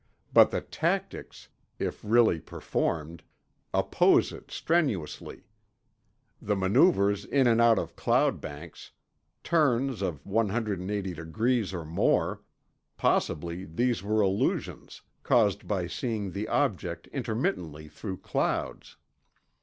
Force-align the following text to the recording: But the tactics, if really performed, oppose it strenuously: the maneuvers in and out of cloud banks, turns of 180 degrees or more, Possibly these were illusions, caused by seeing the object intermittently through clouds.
But 0.33 0.49
the 0.49 0.61
tactics, 0.61 1.47
if 1.77 2.03
really 2.03 2.39
performed, 2.39 3.21
oppose 3.71 4.33
it 4.33 4.49
strenuously: 4.49 5.43
the 6.41 6.55
maneuvers 6.55 7.23
in 7.23 7.45
and 7.45 7.61
out 7.61 7.77
of 7.77 7.95
cloud 7.95 8.41
banks, 8.41 8.93
turns 9.43 10.01
of 10.01 10.25
180 10.25 11.13
degrees 11.13 11.71
or 11.71 11.85
more, 11.85 12.41
Possibly 12.97 13.63
these 13.63 14.01
were 14.01 14.23
illusions, 14.23 15.03
caused 15.21 15.67
by 15.67 15.85
seeing 15.85 16.31
the 16.31 16.47
object 16.47 17.05
intermittently 17.09 17.87
through 17.87 18.17
clouds. 18.17 18.97